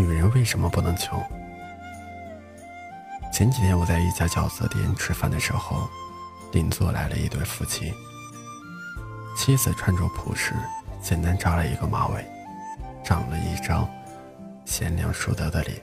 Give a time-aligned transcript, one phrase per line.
[0.00, 1.22] 女人为什么不能穷？
[3.30, 5.86] 前几天我在一家饺子店吃饭的时候，
[6.52, 7.92] 邻座来了一对夫妻。
[9.36, 10.54] 妻子穿着朴实，
[11.02, 12.24] 简单扎了一个马尾，
[13.04, 13.86] 长了一张
[14.64, 15.78] 贤良淑德的脸，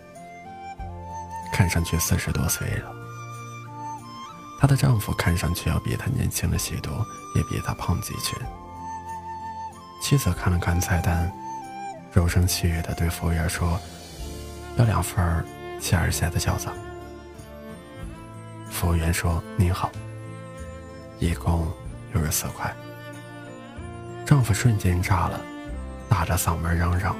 [1.53, 2.91] 看上去四十多岁了。
[4.59, 7.05] 她的丈夫看上去要比她年轻了许多，
[7.35, 8.35] 也比她胖几圈。
[10.01, 11.31] 妻子看了看菜单，
[12.11, 13.79] 柔声细语地对服务员说。
[14.77, 15.43] 要两份
[15.81, 16.67] 切尔西的饺子。
[18.69, 19.91] 服务员说：“您好。”
[21.19, 21.67] 一共
[22.13, 22.71] 六十四块。
[24.23, 25.41] 丈夫瞬间炸了，
[26.07, 27.15] 大着嗓门嚷嚷：“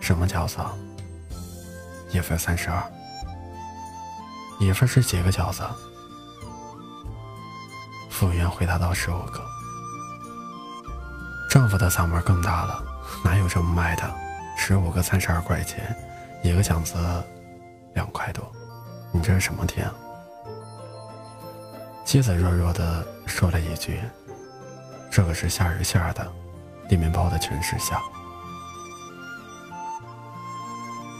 [0.00, 0.56] 什么饺子？
[2.10, 2.82] 一份三十二。
[4.58, 5.62] 一份是几个饺子？”
[8.08, 9.44] 服务员回答道：“十五个。”
[11.50, 12.82] 丈夫的嗓门更大了
[13.22, 14.14] ：“哪有这么卖的？
[14.56, 15.94] 十五个三十二块钱。”
[16.42, 16.94] 一个饺子
[17.94, 18.50] 两块多，
[19.12, 19.90] 你这是什么店？
[22.04, 24.00] 妻子弱弱的说了一句
[25.10, 26.26] ：“这个是虾仁馅的，
[26.88, 28.00] 里面包的全是虾。”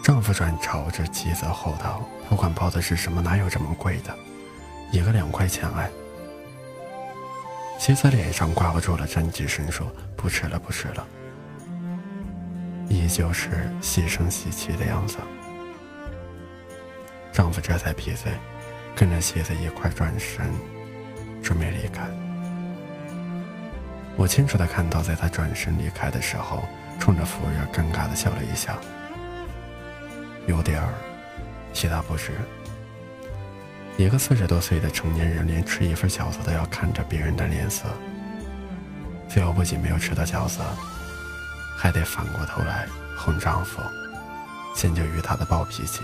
[0.05, 4.17] 丈夫转朝着妻子吼道：“不管包的是什么，哪有这么贵的？
[4.93, 5.91] 一个两块钱哎！”
[7.81, 9.85] 妻子脸上挂不住了，站起身说
[10.17, 11.05] ：“不吃了，不吃了。”
[12.97, 15.19] 依旧是细声细气的样子，
[17.33, 18.33] 丈夫这才闭嘴，
[18.95, 20.47] 跟着妻子一块转身，
[21.43, 22.03] 准备离开。
[24.17, 26.67] 我清楚的看到，在他转身离开的时候，
[26.99, 28.79] 冲着服务员尴尬的笑了一下，
[30.47, 30.89] 有点儿
[31.75, 32.33] 气大不是。
[33.99, 37.85] 一个四十多岁的成年人，连吃一份饺子都要看着别人的脸色，
[39.29, 40.61] 最后不仅没有吃到饺子。
[41.87, 43.81] 还得反过头来哄丈夫，
[44.75, 46.03] 迁就于他的暴脾气。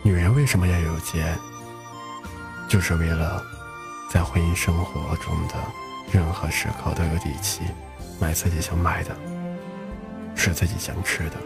[0.00, 1.36] 女人为什么要有钱？
[2.68, 3.42] 就是为了
[4.08, 5.54] 在婚姻生活中的
[6.12, 7.62] 任何时刻都有底气，
[8.20, 9.10] 买自己想买的，
[10.36, 11.36] 吃自己想吃的，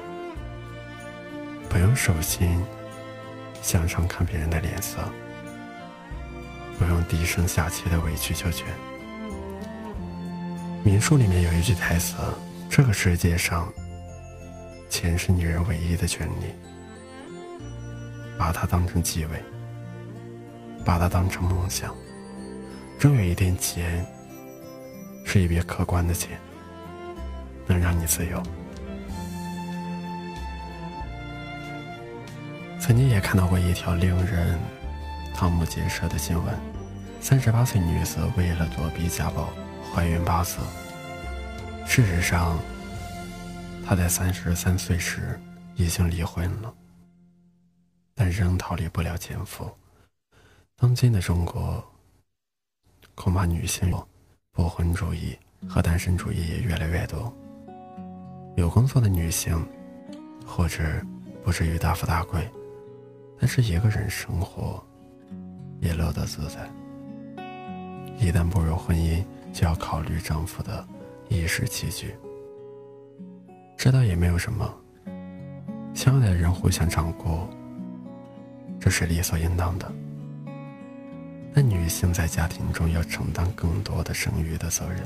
[1.70, 2.62] 不用手心
[3.62, 4.98] 向上看别人的脸色，
[6.78, 8.66] 不用低声下气的委曲求全。
[10.84, 12.16] 民书里面有一句台词
[12.68, 13.72] ：“这个世界上，
[14.90, 16.52] 钱是女人唯一的权利。
[18.36, 19.40] 把它当成机位，
[20.84, 21.94] 把它当成梦想。
[22.98, 24.04] 终有一天，钱
[25.24, 26.30] 是一笔可观的钱，
[27.68, 28.42] 能让你自由。”
[32.80, 34.58] 曾经也看到过一条令人
[35.36, 36.52] 瞠目结舌的新闻：
[37.20, 39.48] 三十八岁女子为了躲避家暴。
[39.94, 40.58] 怀孕八次。
[41.84, 42.58] 事实上，
[43.84, 45.38] 她在三十三岁时
[45.74, 46.72] 已经离婚了，
[48.14, 49.70] 但仍逃离不了前夫。
[50.76, 51.84] 当今的中国，
[53.14, 53.92] 恐怕女性
[54.50, 55.38] 不婚主义
[55.68, 57.30] 和单身主义也越来越多。
[58.56, 59.62] 有工作的女性，
[60.46, 60.82] 或者
[61.44, 62.50] 不至于大富大贵，
[63.38, 64.82] 但是一个人生活
[65.80, 66.66] 也乐得自在。
[68.18, 70.86] 一旦步入婚姻，就要考虑丈夫的
[71.28, 72.14] 衣食起居，
[73.76, 74.68] 这倒也没有什么。
[75.94, 77.46] 相爱的人互相照顾，
[78.80, 79.92] 这是理所应当的。
[81.54, 85.02] 但女性在家庭中要承担更多的生育的责任，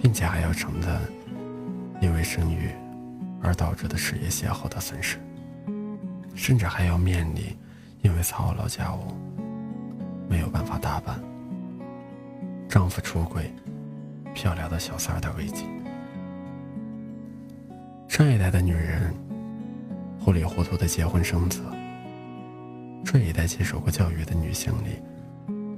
[0.00, 0.98] 并且还要承担
[2.00, 2.70] 因为生育
[3.42, 5.18] 而导致的事业邂逅的损失，
[6.34, 7.54] 甚至还要面临
[8.00, 9.14] 因为操劳家务
[10.26, 11.20] 没有办法打扮。
[12.68, 13.50] 丈夫出轨，
[14.34, 15.64] 漂亮的小三的危机。
[18.08, 19.14] 上一代的女人
[20.20, 21.62] 糊里糊涂的结婚生子，
[23.04, 25.00] 这一代接受过教育的女性里，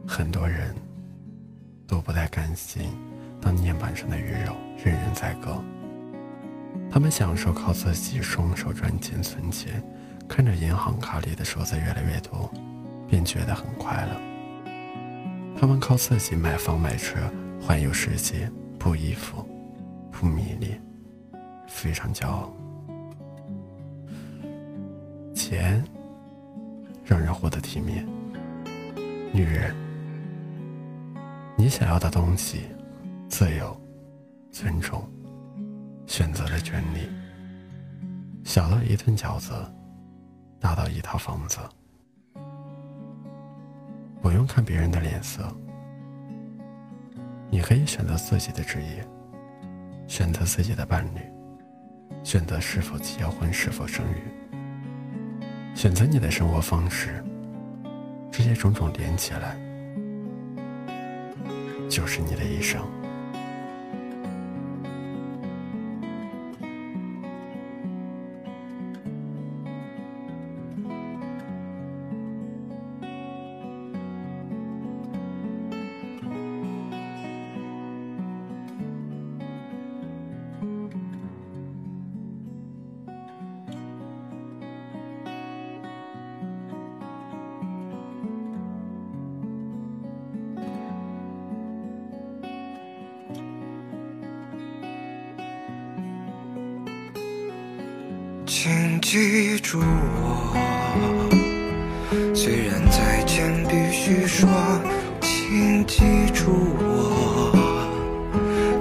[0.07, 0.75] 很多人
[1.87, 2.83] 都不太甘心
[3.41, 5.63] 当面板上的鱼肉，任人宰割。
[6.91, 9.81] 他们享受靠自己双手赚钱存钱，
[10.29, 12.53] 看着银行卡里的数字越来越多，
[13.07, 14.30] 便觉得很快乐。
[15.61, 17.19] 他们靠自己买房买车，
[17.61, 19.47] 环游世界，不依附，
[20.11, 20.83] 不迷恋，
[21.69, 22.51] 非常骄傲。
[25.35, 25.85] 钱
[27.05, 28.09] 让人活得体面。
[29.35, 29.77] 女人，
[31.59, 32.63] 你想要的东西，
[33.29, 33.79] 自由、
[34.51, 35.07] 尊重、
[36.07, 37.01] 选择的权利，
[38.45, 39.53] 小到一顿饺子，
[40.59, 41.59] 大到一套房子。
[44.21, 45.43] 不用看别人的脸色，
[47.51, 49.07] 你可以选择自己的职业，
[50.07, 51.21] 选择自己的伴侣，
[52.23, 54.57] 选择是否结婚，是否生育，
[55.75, 57.25] 选择你的生活方式，
[58.31, 59.57] 这些种种连起来，
[61.89, 63.00] 就是你的一生。
[98.63, 100.55] 请记住我，
[102.35, 104.47] 虽然再见必须说，
[105.23, 106.03] 请记
[106.35, 107.51] 住我，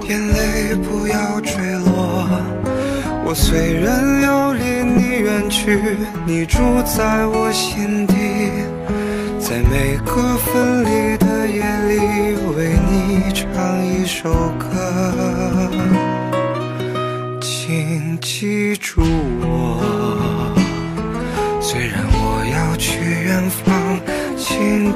[0.06, 1.56] 眼泪不要坠
[1.86, 2.28] 落。
[3.24, 5.80] 我虽然要离你远去，
[6.26, 8.16] 你住在我心底，
[9.40, 11.64] 在每个分离的夜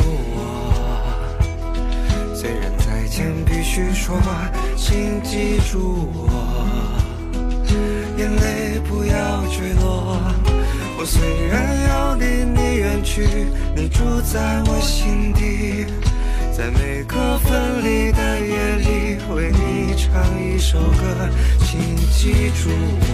[0.00, 0.40] 我
[2.34, 4.16] 虽然再见必须说，
[4.76, 6.30] 请记住我，
[8.16, 10.18] 眼泪不要坠落。
[11.00, 11.54] 我虽然
[11.88, 13.26] 要离你远去，
[13.76, 15.86] 你住在我心底，
[16.56, 21.28] 在每个分离的夜里，为你唱一首歌。
[21.64, 21.78] 请
[22.10, 22.70] 记住
[23.00, 23.06] 我，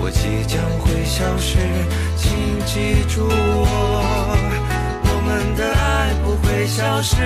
[0.00, 1.58] 我即将会消失，
[2.16, 2.32] 请
[2.66, 3.64] 记住，我
[5.32, 7.16] 我们的爱不会消失。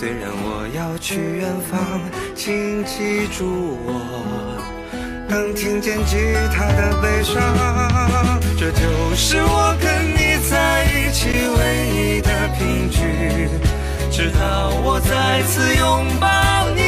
[0.00, 2.00] 虽然我要去远方，
[2.34, 4.00] 请记住我。
[5.28, 6.16] 能听见吉
[6.50, 7.36] 他的悲伤，
[8.58, 11.60] 这就是我跟你在一起唯
[11.92, 13.50] 一的凭据。
[14.10, 16.26] 直到我再次拥抱
[16.74, 16.80] 你。